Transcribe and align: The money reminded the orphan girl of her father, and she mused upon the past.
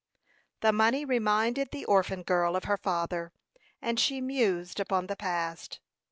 The 0.61 0.71
money 0.73 1.05
reminded 1.05 1.69
the 1.69 1.85
orphan 1.85 2.23
girl 2.23 2.55
of 2.55 2.63
her 2.63 2.75
father, 2.75 3.33
and 3.83 3.99
she 3.99 4.19
mused 4.19 4.79
upon 4.79 5.05
the 5.05 5.15
past. 5.15 5.79